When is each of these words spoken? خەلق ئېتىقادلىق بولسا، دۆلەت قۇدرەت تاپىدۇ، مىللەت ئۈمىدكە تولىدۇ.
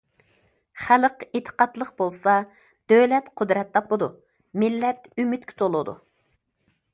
خەلق 0.83 1.25
ئېتىقادلىق 1.25 1.91
بولسا، 2.01 2.33
دۆلەت 2.93 3.29
قۇدرەت 3.43 3.69
تاپىدۇ، 3.77 4.09
مىللەت 4.63 5.07
ئۈمىدكە 5.13 5.59
تولىدۇ. 5.63 5.97